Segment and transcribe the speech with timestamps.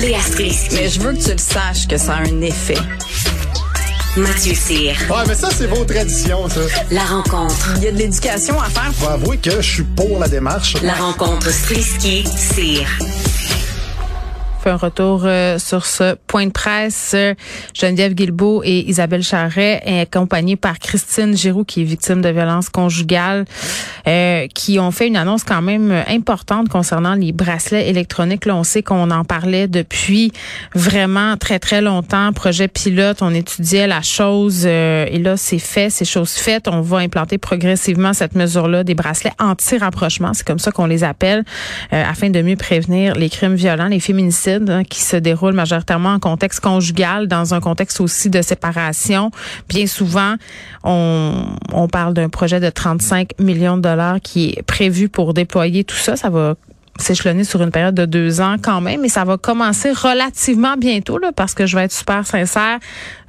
[0.00, 0.76] Léa Strisky.
[0.76, 2.76] Mais je veux que tu le saches que ça a un effet.
[4.16, 4.94] Mathieu Cyr.
[5.10, 6.60] Ouais, mais ça, c'est vos traditions, ça.
[6.90, 7.74] La rencontre.
[7.76, 8.92] Il y a de l'éducation à faire.
[8.94, 10.74] Faut avouer que je suis pour la démarche.
[10.82, 12.86] La rencontre Strisky-Cyr.
[14.62, 17.12] fait un retour euh, sur ce point de presse.
[17.14, 17.34] Euh,
[17.74, 23.44] Geneviève Guilbeault et Isabelle Charret, accompagnées par Christine Giroux, qui est victime de violences conjugales,
[24.08, 28.46] euh, qui ont fait une annonce quand même importante concernant les bracelets électroniques.
[28.46, 30.32] Là, on sait qu'on en parlait depuis
[30.74, 32.32] vraiment très, très longtemps.
[32.32, 36.68] Projet pilote, on étudiait la chose et là, c'est fait, c'est chose faite.
[36.68, 41.44] On va implanter progressivement cette mesure-là des bracelets anti-rapprochement, c'est comme ça qu'on les appelle,
[41.90, 46.18] afin de mieux prévenir les crimes violents, les féminicides Hein, qui se déroule majoritairement en
[46.18, 49.30] contexte conjugal, dans un contexte aussi de séparation.
[49.68, 50.34] Bien souvent,
[50.84, 51.32] on,
[51.72, 55.96] on parle d'un projet de 35 millions de dollars qui est prévu pour déployer tout
[55.96, 56.16] ça.
[56.16, 56.54] Ça va
[56.98, 61.18] s'échelonner sur une période de deux ans quand même, mais ça va commencer relativement bientôt
[61.18, 62.78] là, parce que je vais être super sincère,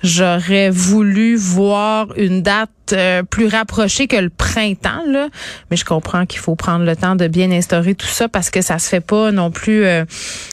[0.01, 5.27] j'aurais voulu voir une date euh, plus rapproché que le printemps là,
[5.69, 8.61] mais je comprends qu'il faut prendre le temps de bien instaurer tout ça parce que
[8.61, 10.05] ça se fait pas non plus euh,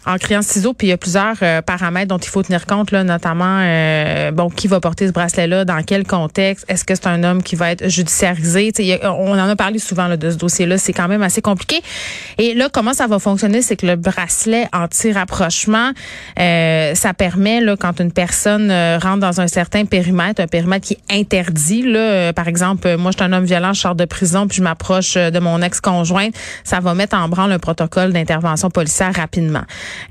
[0.06, 0.75] en criant ciseaux.
[0.75, 3.57] Puis il y a plusieurs euh, paramètres dont il faut tenir compte là, notamment
[4.33, 7.42] bon qui va porter ce bracelet là, dans quel contexte, est-ce que c'est un homme
[7.42, 8.73] qui va être judiciarisé?
[9.03, 11.81] on en a parlé souvent là, de ce dossier là, c'est quand même assez compliqué.
[12.39, 15.92] Et là comment ça va fonctionner, c'est que le bracelet anti-rapprochement,
[16.37, 18.70] ça permet là quand une personne
[19.03, 23.17] rentre dans un certain périmètre, un périmètre qui interdit là euh, par exemple, moi, je
[23.17, 26.35] suis un homme violent, je sors de prison, puis je m'approche euh, de mon ex-conjointe,
[26.65, 29.63] ça va mettre en branle un protocole d'intervention policière rapidement.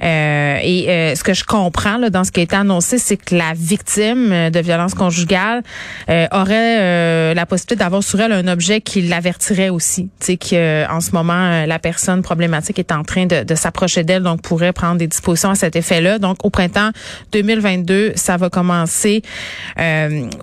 [0.04, 3.36] Euh, et ce que je comprends là, dans ce qui a été annoncé, c'est que
[3.36, 5.64] la victime de violence conjugale
[6.32, 10.10] aurait la possibilité d'avoir sur elle un objet qui l'avertirait aussi.
[10.20, 14.24] Tu sais qu'en ce moment, la personne problématique est en train de, de s'approcher d'elle,
[14.24, 16.20] donc pourrait prendre des dispositions à cet effet-là.
[16.20, 16.92] Donc, au printemps
[17.32, 19.22] 2022, ça va commencer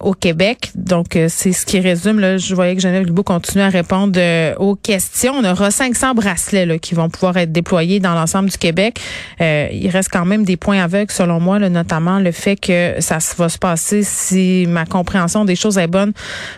[0.00, 0.70] au Québec.
[0.74, 4.52] Donc, c'est ce qui résume, là, je voyais que Geneviève Guilbeault continue à répondre euh,
[4.56, 5.32] aux questions.
[5.36, 8.98] On aura 500 bracelets là, qui vont pouvoir être déployés dans l'ensemble du Québec.
[9.40, 12.96] Euh, il reste quand même des points aveugles, selon moi, là, notamment le fait que
[12.98, 16.12] ça va se passer, si ma compréhension des choses est bonne,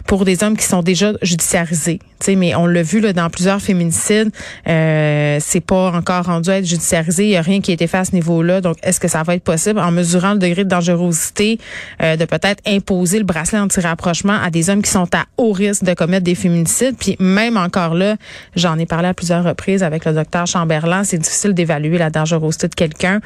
[0.07, 1.99] pour des hommes qui sont déjà judiciarisés.
[2.21, 4.31] sais, mais on l'a vu là, dans plusieurs féminicides,
[4.67, 7.25] euh, c'est pas encore rendu à être judiciarisé.
[7.25, 8.63] Il n'y a rien qui a été fait à ce niveau-là.
[8.63, 11.59] Donc, est-ce que ça va être possible, en mesurant le degré de dangerosité,
[12.03, 15.83] euh, de peut-être imposer le bracelet anti-rapprochement à des hommes qui sont à haut risque
[15.83, 16.97] de commettre des féminicides.
[16.97, 18.17] Puis même encore là,
[18.55, 22.69] j'en ai parlé à plusieurs reprises avec le docteur Chamberlain, c'est difficile d'évaluer la dangerosité
[22.69, 23.21] de quelqu'un.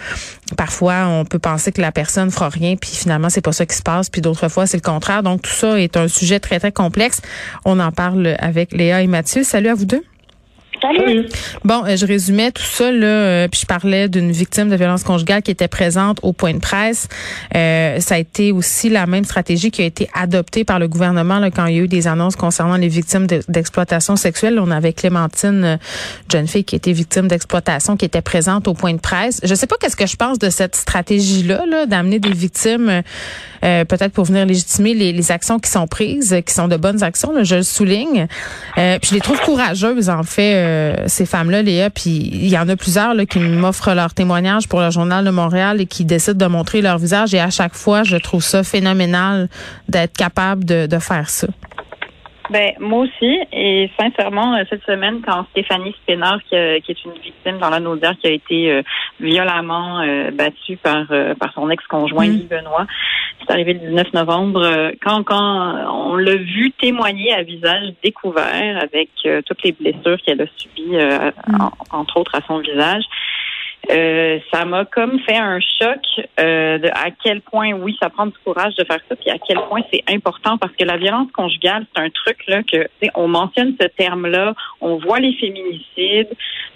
[0.57, 3.77] Parfois, on peut penser que la personne fera rien, puis finalement, c'est pas ça qui
[3.77, 4.09] se passe.
[4.09, 5.23] Puis d'autres fois, c'est le contraire.
[5.23, 7.21] Donc tout ça est un sujet très, très complexe.
[7.67, 9.45] On en parle avec Léa et Mathieu.
[9.45, 10.03] Salut à vous deux.
[11.65, 15.03] Bon, euh, je résumais tout ça là, euh, puis je parlais d'une victime de violence
[15.03, 17.09] conjugale qui était présente au point de presse.
[17.55, 21.39] Euh, ça a été aussi la même stratégie qui a été adoptée par le gouvernement
[21.39, 24.59] là, quand il y a eu des annonces concernant les victimes d'exploitation sexuelle.
[24.61, 25.79] On avait Clémentine,
[26.31, 29.41] jeune fille qui était victime d'exploitation, qui était présente au point de presse.
[29.45, 33.03] Je sais pas qu'est-ce que je pense de cette stratégie là, là d'amener des victimes
[33.61, 37.33] peut-être pour venir légitimer les, les, actions qui sont prises, qui sont de bonnes actions.
[37.33, 38.27] Là, je le souligne.
[38.75, 42.69] puis je les trouve courageuses en fait euh, ces femmes-là, Léa, puis il y en
[42.69, 46.47] a plusieurs là, qui m'offrent leur témoignage pour le Journal de Montréal et qui décident
[46.47, 47.35] de montrer leur visage.
[47.35, 49.49] Et à chaque fois, je trouve ça phénoménal
[49.89, 51.49] d'être capable de, de faire ça.
[52.51, 57.19] Ben moi aussi et sincèrement euh, cette semaine quand Stéphanie Spénard qui, qui est une
[57.23, 58.83] victime dans la Naudière qui a été euh,
[59.21, 61.07] violemment battue par
[61.39, 62.37] par son ex-conjoint mm.
[62.37, 62.87] Guy Benoît
[63.41, 64.63] c'est arrivé le 19 novembre.
[64.63, 70.19] Euh, quand, quand on l'a vu témoigner à visage découvert avec euh, toutes les blessures
[70.25, 71.69] qu'elle a subies, euh, mm.
[71.93, 73.05] entre autres à son visage,
[73.91, 76.01] euh, ça m'a comme fait un choc
[76.41, 79.39] euh, de à quel point, oui, ça prend du courage de faire ça, puis à
[79.39, 83.29] quel point c'est important parce que la violence conjugale, c'est un truc là que on
[83.29, 86.35] mentionne ce terme-là, on voit les féminicides,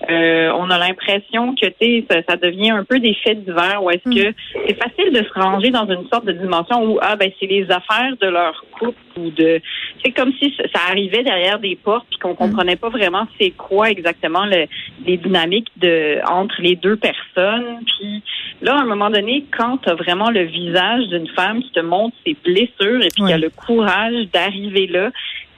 [0.08, 1.66] euh, on a l'impression que
[2.10, 4.34] ça, ça devient un peu des faits divers où est-ce que mm.
[4.66, 7.70] c'est facile de se ranger dans une sorte de dimension où ah ben c'est les
[7.70, 9.60] affaires de leur couple ou de
[10.04, 12.36] c'est comme si ça arrivait derrière des portes puis qu'on mm.
[12.36, 14.66] comprenait pas vraiment c'est quoi exactement le,
[15.06, 17.80] les dynamiques de entre les deux personnes.
[17.86, 18.22] Puis
[18.60, 21.80] là, à un moment donné, quand tu as vraiment le visage d'une femme qui te
[21.80, 25.10] montre ses blessures et puis qui a le courage d'arriver là,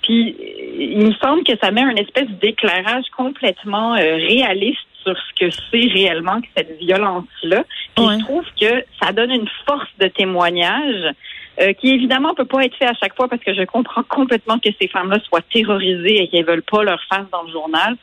[0.03, 0.37] puis
[0.79, 5.51] il me semble que ça met un espèce d'éclairage complètement euh, réaliste sur ce que
[5.71, 7.65] c'est réellement que cette violence-là.
[7.95, 11.15] Puis je trouve que ça donne une force de témoignage
[11.61, 14.59] euh, qui évidemment peut pas être fait à chaque fois parce que je comprends complètement
[14.59, 17.97] que ces femmes-là soient terrorisées et qu'elles veulent pas leur face dans le journal.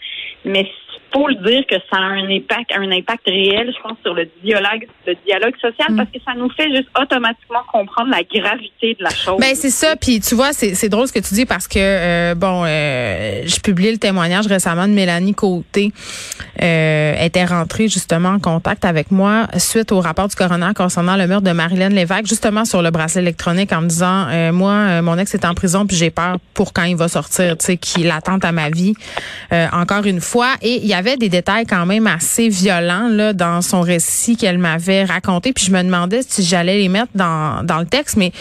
[0.46, 0.72] Mais
[1.14, 4.30] faut le dire que ça a un impact, un impact réel, je pense, sur le
[4.44, 5.98] dialogue, le dialogue social, Mm.
[5.98, 9.40] parce que ça nous fait juste automatiquement comprendre la gravité de la chose.
[9.40, 11.80] Ben c'est ça, puis tu vois, c'est c'est drôle ce que tu dis parce que
[11.80, 15.92] euh, bon, euh, je publie le témoignage récemment de Mélanie Côté,
[16.62, 21.28] euh, était rentrée justement en contact avec moi suite au rapport du coroner concernant le
[21.28, 25.02] meurtre de Marilyn Lévesque, justement sur le bracelet électronique, en me disant, euh, moi, euh,
[25.02, 27.78] mon ex est en prison, puis j'ai peur pour quand il va sortir, tu sais,
[27.78, 28.94] qu'il attente à ma vie,
[29.54, 33.34] euh, encore une fois, et il y avait des détails quand même assez violents là
[33.34, 37.64] dans son récit qu'elle m'avait raconté, puis je me demandais si j'allais les mettre dans
[37.64, 38.32] dans le texte, mais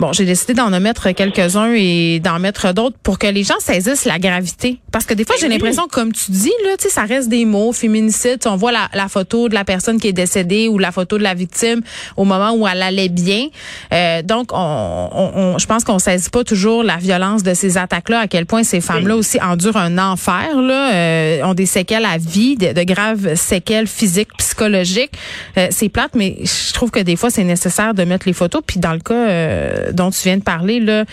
[0.00, 4.04] Bon, j'ai décidé d'en omettre quelques-uns et d'en mettre d'autres pour que les gens saisissent
[4.04, 4.78] la gravité.
[4.90, 7.44] Parce que des fois, j'ai l'impression, comme tu dis, là, tu sais, ça reste des
[7.44, 8.40] mots, féminicide.
[8.46, 11.22] On voit la, la, photo de la personne qui est décédée ou la photo de
[11.22, 11.80] la victime
[12.16, 13.46] au moment où elle allait bien.
[13.92, 17.78] Euh, donc, on, on, on, je pense qu'on saisit pas toujours la violence de ces
[17.78, 22.04] attaques-là, à quel point ces femmes-là aussi endurent un enfer, là, euh, ont des séquelles
[22.04, 25.12] à vie, de, de graves séquelles physiques, psychologiques.
[25.56, 28.62] Euh, c'est plate, mais je trouve que des fois, c'est nécessaire de mettre les photos.
[28.66, 31.04] Puis dans le cas euh, dont tu viens de parler, là,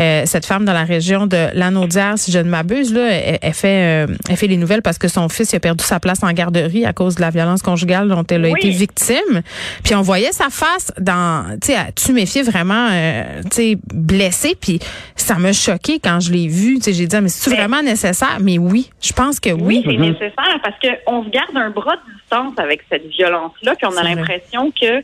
[0.00, 3.52] euh, cette femme dans la région de Lanaudière, si je ne m'abuse, là, elle, elle
[3.54, 6.32] fait, euh, elle fait les nouvelles parce que son fils a perdu sa place en
[6.32, 8.58] garderie à cause de la violence conjugale dont elle a Oui.
[8.58, 9.42] été victime.
[9.84, 14.56] Puis on voyait sa face dans, tu sais, tu méfiais vraiment, euh, tu sais, blessée.
[14.60, 14.78] Puis
[15.16, 16.76] ça m'a choqué quand je l'ai vue.
[16.76, 18.38] Tu sais, j'ai dit, ah, mais c'est vraiment nécessaire?
[18.40, 19.84] Mais oui, je pense que Oui, oui.
[19.86, 23.96] c'est nécessaire parce qu'on se garde un bras de distance avec cette violence-là, puis on
[23.96, 25.02] a l'impression que,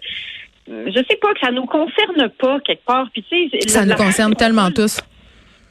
[0.68, 3.08] je sais pas, que ça nous concerne pas quelque part.
[3.12, 3.24] Puis
[3.66, 4.98] Ça la- nous la- concerne tellement tous.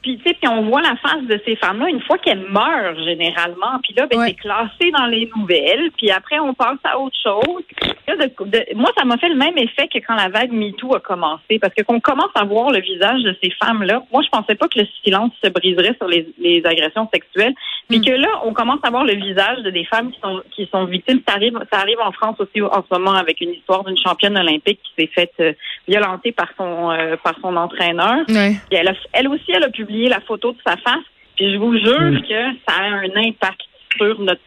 [0.02, 2.96] Puis tu sais, puis on voit la face de ces femmes-là une fois qu'elles meurent
[3.04, 3.78] généralement.
[3.82, 4.28] Puis là, ben, Ouais.
[4.28, 5.90] c'est classé dans les nouvelles.
[5.96, 7.62] Puis après, on passe à autre chose.
[8.08, 10.94] Là, de- de- moi, ça m'a fait le même effet que quand la vague MeToo
[10.96, 14.02] a commencé, parce que qu'on commence à voir le visage de ces femmes-là.
[14.12, 17.54] Moi, je pensais pas que le silence se briserait sur les, les agressions sexuelles.
[17.88, 18.04] Puis Mm.
[18.04, 20.84] que là, on commence à voir le visage de des femmes qui sont qui sont
[20.86, 21.20] victimes.
[21.28, 24.36] Ça arrive, ça arrive en France aussi en ce moment avec une histoire d'une championne
[24.36, 25.52] olympique qui s'est faite euh,
[25.86, 28.18] violenter par son euh, par son entraîneur.
[28.28, 28.54] Ouais.
[28.68, 31.04] Puis elle, a- elle aussi, elle a publié la photo de sa face.
[31.36, 32.22] Puis je vous jure Mm.
[32.22, 33.60] que ça a un impact
[33.96, 34.40] sur notre,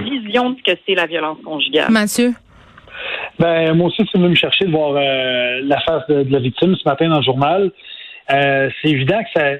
[0.00, 1.90] vision de ce que c'est la violence conjugale.
[1.90, 2.30] Mathieu?
[3.38, 6.40] Ben, moi aussi, c'est venu me chercher de voir euh, la face de, de la
[6.40, 7.70] victime ce matin dans le journal.
[8.32, 9.50] Euh, c'est évident que ça.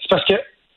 [0.00, 0.34] C'est parce que,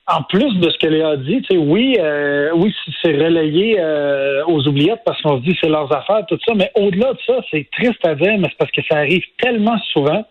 [0.08, 3.78] en plus de ce que Léa a dit, tu sais, oui, euh, oui, c'est relayé
[3.80, 7.20] euh, aux oubliettes parce qu'on se dit c'est leurs affaires, tout ça, mais au-delà de
[7.26, 10.26] ça, c'est triste à dire, mais c'est parce que ça arrive tellement souvent,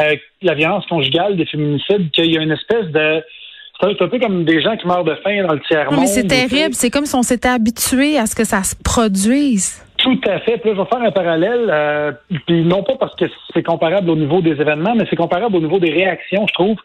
[0.00, 3.22] euh, la violence conjugale, des féminicides, qu'il y a une espèce de.
[3.80, 6.00] C'est un peu comme des gens qui meurent de faim dans le tiers-monde.
[6.00, 6.74] Mais c'est terrible.
[6.74, 9.84] C'est comme si on s'était habitué à ce que ça se produise.
[9.98, 10.58] Tout à fait.
[10.58, 12.12] Puis là, je vais faire un parallèle, euh,
[12.46, 15.60] puis non pas parce que c'est comparable au niveau des événements, mais c'est comparable au
[15.60, 16.76] niveau des réactions, je trouve.
[16.76, 16.82] Tu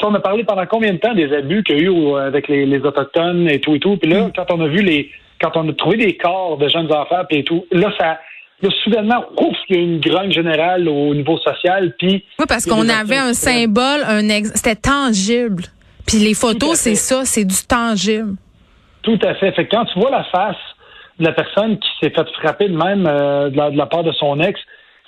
[0.00, 2.16] sais, on a parlé pendant combien de temps des abus qu'il y a eu au-
[2.16, 3.96] avec les, les autochtones et tout et tout.
[3.96, 5.10] Puis là, quand on a vu les,
[5.40, 8.20] quand on a trouvé des corps de jeunes enfants puis et tout, là, ça,
[8.62, 11.94] là, soudainement, ouf, il y a une grogne générale au niveau social.
[11.98, 14.52] Puis Oui, parce qu'on avait un symbole, un ex...
[14.54, 15.64] c'était tangible.
[16.06, 18.34] Puis les photos, c'est ça, c'est du tangible.
[19.02, 19.52] Tout à fait.
[19.52, 20.56] Fait que quand tu vois la face
[21.18, 24.04] de la personne qui s'est fait frapper de même euh, de, la, de la part
[24.04, 24.58] de son ex,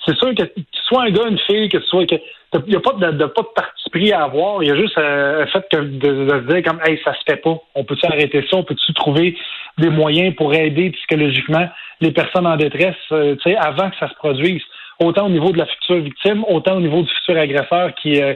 [0.05, 2.15] c'est sûr que tu sois un gars, une fille, que tu sois que
[2.53, 4.61] il n'y a pas de, de- pas de parti pris à avoir.
[4.61, 7.13] Il y a juste euh, un fait que de, de se dire comme hey, ça
[7.13, 7.57] se fait pas.
[7.75, 8.57] On peut-tu arrêter ça?
[8.57, 9.37] On peut-tu trouver
[9.77, 11.67] des moyens pour aider psychologiquement?
[12.01, 14.63] Les personnes en détresse euh, avant que ça se produise?
[14.99, 18.33] Autant au niveau de la future victime, autant au niveau du futur agresseur qui euh,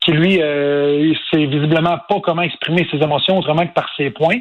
[0.00, 4.38] qui lui euh, sait visiblement pas comment exprimer ses émotions autrement que par ses points.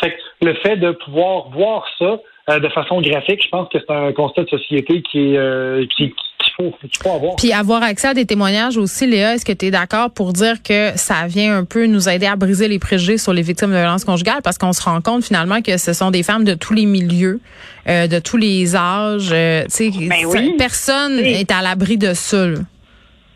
[0.00, 2.20] Fait que le fait de pouvoir voir ça
[2.50, 6.14] euh, de façon graphique, je pense que c'est un constat de société qui euh, qui
[6.60, 7.36] faut qu'il faut avoir.
[7.36, 10.62] Puis avoir accès à des témoignages aussi, Léa, est-ce que tu es d'accord pour dire
[10.62, 13.76] que ça vient un peu nous aider à briser les préjugés sur les victimes de
[13.76, 14.40] violences conjugales?
[14.42, 17.40] Parce qu'on se rend compte finalement que ce sont des femmes de tous les milieux,
[17.88, 19.30] euh, de tous les âges.
[19.32, 20.54] euh, tu sais, Ben oui.
[20.58, 21.28] personne Oui.
[21.40, 22.46] est à l'abri de ça.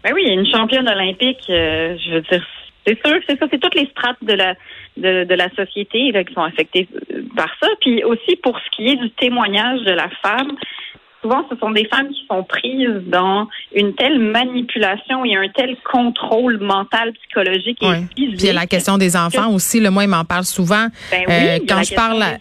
[0.05, 2.45] Ben oui, une championne olympique, euh, je veux dire,
[2.85, 4.55] c'est sûr c'est ça, c'est toutes les strates de la
[4.99, 7.69] de, de la société là, qui sont affectées euh, par ça.
[7.81, 10.53] Puis aussi pour ce qui est du témoignage de la femme,
[11.23, 15.77] souvent ce sont des femmes qui sont prises dans une telle manipulation et un tel
[15.91, 18.05] contrôle mental, psychologique et Ouais.
[18.17, 18.37] physique.
[18.37, 19.81] Puis il y a la question des enfants aussi.
[19.81, 20.87] Le moi, il m'en parle souvent.
[21.11, 22.39] Ben oui, Euh, y a quand je parle à-.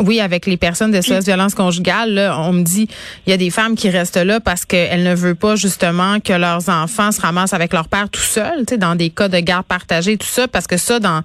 [0.00, 2.88] Oui, avec les personnes de SOS violence conjugale, là, on me dit
[3.26, 6.32] il y a des femmes qui restent là parce qu'elles ne veulent pas justement que
[6.32, 9.38] leurs enfants se ramassent avec leur père tout seul, tu sais, dans des cas de
[9.38, 11.20] garde partagée, tout ça, parce que ça, dans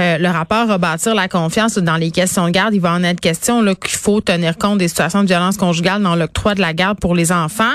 [0.00, 3.02] euh, le rapport à bâtir la confiance, dans les questions de garde, il va en
[3.04, 6.60] être question là qu'il faut tenir compte des situations de violence conjugale dans l'octroi de
[6.60, 7.74] la garde pour les enfants.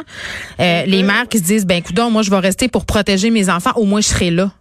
[0.60, 3.50] Euh, les mères qui se disent ben écoute, moi je vais rester pour protéger mes
[3.50, 4.52] enfants, au moins je serai là.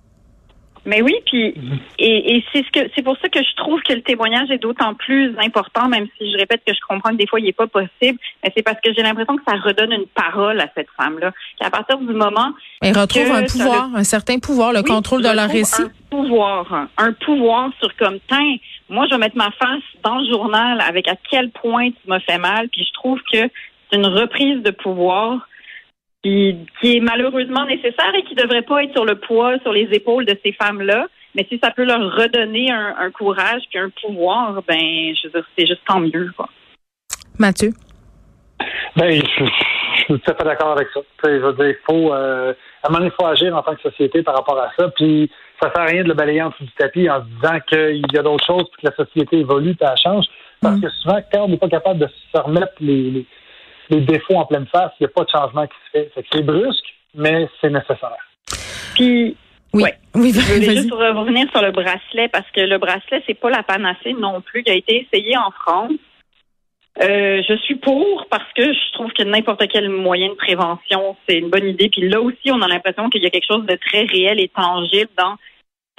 [0.87, 1.55] Mais oui, puis
[1.99, 4.59] et, et c'est ce que c'est pour ça que je trouve que le témoignage est
[4.59, 7.53] d'autant plus important, même si je répète que je comprends que des fois il n'est
[7.53, 10.89] pas possible, mais c'est parce que j'ai l'impression que ça redonne une parole à cette
[10.97, 11.33] femme-là.
[11.61, 15.29] Qu'à partir du moment Elle retrouve un pouvoir, un certain pouvoir, le Oui, contrôle de
[15.29, 15.83] leur récit.
[15.83, 18.57] Un pouvoir, un pouvoir sur comme tiens,
[18.89, 22.21] moi je vais mettre ma face dans le journal avec à quel point tu m'as
[22.21, 23.51] fait mal, puis je trouve que
[23.91, 25.47] c'est une reprise de pouvoir
[26.23, 29.89] qui, qui est malheureusement nécessaire et qui devrait pas être sur le poids, sur les
[29.93, 31.07] épaules de ces femmes-là.
[31.35, 35.33] Mais si ça peut leur redonner un, un courage puis un pouvoir, ben je veux
[35.33, 36.31] dire, c'est juste tant mieux.
[36.37, 36.49] Quoi.
[37.39, 37.71] Mathieu?
[38.97, 41.01] Ben, je, je suis tout à fait d'accord avec ça.
[41.25, 43.75] Je veux dire, il faut, euh, à un moment donné, il faut agir en tant
[43.77, 44.89] que société par rapport à ça.
[44.97, 45.31] Puis,
[45.63, 48.03] ça sert à rien de le balayer en dessous du tapis en se disant qu'il
[48.13, 50.27] y a d'autres choses puis que la société évolue et elle change.
[50.61, 50.81] Parce Mm.
[50.83, 53.27] que souvent, quand on n'est pas capable de se remettre les, les,
[53.91, 56.11] les défauts en pleine face, il n'y a pas de changement qui se fait.
[56.15, 58.17] Fait c'est brusque, mais c'est nécessaire.
[58.95, 59.37] Puis
[59.73, 59.83] Oui.
[59.83, 59.95] Ouais.
[60.15, 63.63] Oui, Je voulais juste revenir sur le bracelet parce que le bracelet, c'est pas la
[63.63, 65.93] panacée non plus qui a été essayé en France.
[67.01, 71.39] Euh, je suis pour parce que je trouve que n'importe quel moyen de prévention, c'est
[71.39, 71.89] une bonne idée.
[71.89, 74.49] Puis là aussi, on a l'impression qu'il y a quelque chose de très réel et
[74.49, 75.37] tangible dans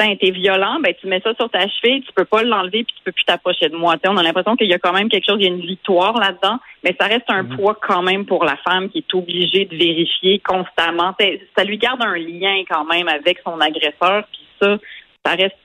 [0.01, 2.95] Tiens, t'es violent, ben tu mets ça sur ta cheville, tu peux pas l'enlever puis
[2.97, 3.95] tu peux plus t'approcher de moi.
[4.07, 6.17] On a l'impression qu'il y a quand même quelque chose, il y a une victoire
[6.17, 9.75] là-dedans, mais ça reste un poids quand même pour la femme qui est obligée de
[9.75, 11.15] vérifier constamment.
[11.55, 14.77] Ça lui garde un lien quand même avec son agresseur, puis ça,
[15.23, 15.55] ça reste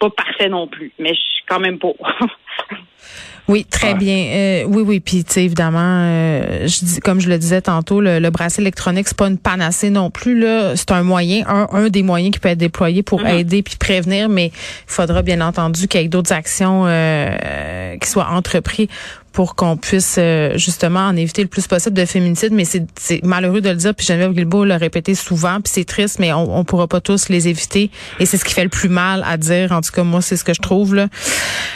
[0.00, 1.96] pas parfait non plus, mais je suis quand même pour.
[3.50, 4.16] Oui, très bien.
[4.30, 5.00] Euh, oui, oui.
[5.00, 8.62] Puis, tu sais, évidemment, euh, je dis, comme je le disais tantôt, le, le bracelet
[8.62, 10.38] électronique, c'est pas une panacée non plus.
[10.38, 13.26] Là, c'est un moyen, un, un des moyens qui peut être déployé pour Mhm.
[13.26, 14.52] aider puis prévenir, mais il
[14.86, 18.86] faudra bien entendu qu'il y ait d'autres actions euh, qui soient entreprises
[19.32, 22.52] pour qu'on puisse euh, justement en éviter le plus possible de féminicide.
[22.52, 26.18] Mais c'est malheureux de le dire, puis Geneviève Guilbeault l'a répété souvent, puis c'est triste,
[26.18, 27.90] mais on, on pourra pas tous les éviter.
[28.18, 29.72] Et c'est ce qui fait le plus mal à dire.
[29.72, 30.94] En tout cas, moi, c'est ce que je trouve.
[30.94, 31.08] Là.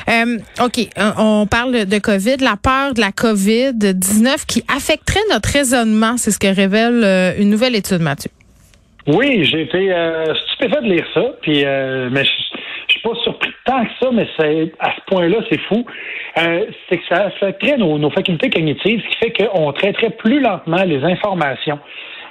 [0.08, 5.50] Euh, OK, euh, on parle de COVID, la peur de la COVID-19 qui affecterait notre
[5.50, 6.16] raisonnement.
[6.16, 8.30] C'est ce que révèle euh, une nouvelle étude, Mathieu.
[9.06, 11.64] Oui, j'ai été euh, stupéfait de lire ça, puis
[12.10, 12.30] mais je
[12.86, 15.84] je suis pas surpris tant que ça, mais c'est à ce point-là, c'est fou.
[16.38, 20.40] Euh, c'est que ça affecterait nos, nos facultés cognitives, ce qui fait qu'on traiterait plus
[20.40, 21.78] lentement les informations.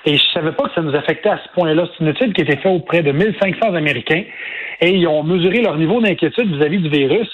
[0.05, 1.87] Et je savais pas que ça nous affectait à ce point-là.
[1.91, 4.23] C'est une étude qui a été faite auprès de 1500 Américains
[4.81, 7.29] et ils ont mesuré leur niveau d'inquiétude vis-à-vis du virus.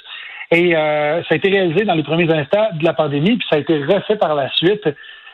[0.51, 3.57] Et euh, ça a été réalisé dans les premiers instants de la pandémie, puis ça
[3.57, 4.87] a été refait par la suite.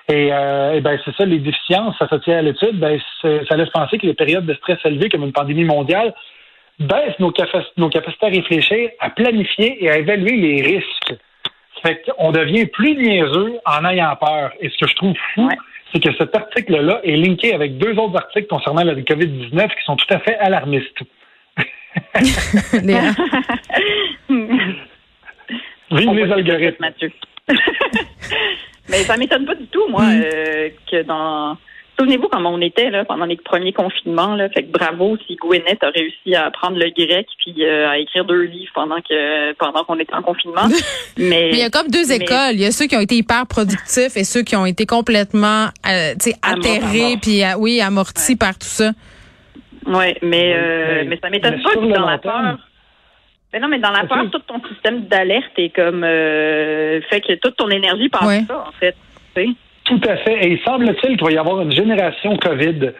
[0.08, 3.98] Et, euh, et ben c'est ça, les déficiences associées à l'étude, ben ça laisse penser
[3.98, 6.14] que les périodes de stress élevées, comme une pandémie mondiale,
[6.80, 11.16] baissent nos, capac- nos capacités à réfléchir, à planifier et à évaluer les risques.
[11.82, 14.52] Fait qu'on devient plus niaiseux en ayant peur.
[14.60, 15.56] Et ce que je trouve fou, Ouais.
[15.94, 19.96] c'est que cet article-là est linké avec deux autres articles concernant la COVID-19 qui sont
[19.96, 21.00] tout à fait alarmistes.
[22.84, 23.12] Léa?
[25.92, 26.76] Vive On les algorithmes.
[26.82, 27.12] Mathieu.
[28.90, 30.22] Mais ça m'étonne pas du tout, moi, Mm.
[30.26, 31.58] euh, que dans.
[31.98, 34.36] Souvenez-vous comment on était là pendant les premiers confinements.
[34.36, 34.50] Là.
[34.50, 38.26] Fait que bravo si Gwyneth a réussi à apprendre le grec puis euh, à écrire
[38.26, 40.68] deux livres pendant que pendant qu'on était en confinement.
[41.18, 42.54] Mais, Mais il y a comme deux mais- écoles.
[42.56, 45.68] Il y a ceux qui ont été hyper productifs et ceux qui ont été complètement
[45.90, 48.92] euh, tu sais, Amor- atterrés puis euh, oui, amortis par tout ça.
[49.86, 52.58] Ouais, mais euh, mais- mais ça m'étonne pas que dans la peur.
[53.54, 57.34] Mais non, mais dans la peur, tout ton système d'alerte est comme euh, fait que
[57.36, 58.44] toute ton énergie passe Ouais.
[58.46, 58.96] ça en fait.
[59.34, 59.50] tu sais.
[59.86, 60.46] Tout à fait.
[60.46, 62.92] Et il semble-t-il qu'il va y avoir une génération COVID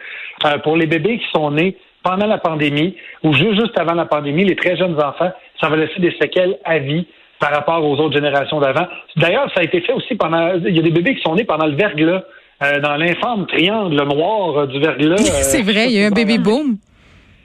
[0.44, 4.06] euh, pour les bébés qui sont nés pendant la pandémie ou juste, juste avant la
[4.06, 7.06] pandémie, les très jeunes enfants, ça va laisser des séquelles à vie
[7.40, 8.86] par rapport aux autres générations d'avant.
[9.16, 10.54] D'ailleurs, ça a été fait aussi pendant.
[10.64, 12.22] Il y a des bébés qui sont nés pendant le verglas,
[12.62, 15.16] euh, dans l'informe triangle noir euh, du verglas.
[15.18, 16.76] c'est vrai, il y a un baby boom.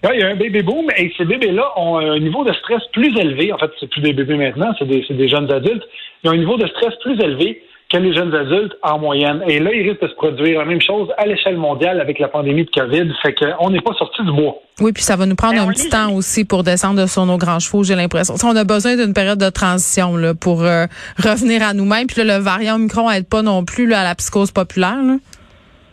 [0.03, 3.15] Il y a un baby boom et ces bébés-là ont un niveau de stress plus
[3.19, 3.53] élevé.
[3.53, 5.83] En fait, c'est plus des bébés maintenant, c'est des, des jeunes adultes.
[6.23, 9.43] Ils ont un niveau de stress plus élevé que les jeunes adultes en moyenne.
[9.47, 12.27] Et là, il risque de se produire la même chose à l'échelle mondiale avec la
[12.27, 13.11] pandémie de COVID.
[13.21, 14.55] Fait qu'on n'est pas sorti du bois.
[14.79, 17.37] Oui, puis ça va nous prendre Ben, un petit temps aussi pour descendre sur nos
[17.37, 18.35] grands chevaux, j'ai l'impression.
[18.43, 20.85] On a besoin d'une période de transition là, pour euh,
[21.17, 22.07] revenir à nous-mêmes.
[22.07, 25.01] Puis là, le variant Omicron aide pas non plus là, à la psychose populaire.
[25.03, 25.17] là.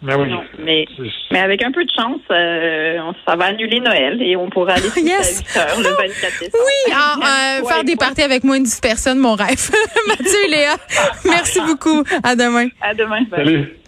[0.03, 0.29] Mais oui.
[0.31, 0.87] Non, mais
[1.33, 4.89] Mais avec un peu de chance, euh, ça va annuler Noël et on pourra aller
[5.03, 5.43] Yes.
[5.57, 6.65] à 8 heures le 24 décembre.
[6.65, 7.97] Oui, en, euh, Ouais, faire des ouais.
[7.97, 9.71] parties avec moins de 10 personnes, mon rêve.
[10.07, 10.77] Mathieu et Léa,
[11.25, 12.05] merci beaucoup.
[12.23, 12.69] À demain.
[12.81, 13.23] À demain.
[13.31, 13.45] Bye.
[13.45, 13.79] Salut.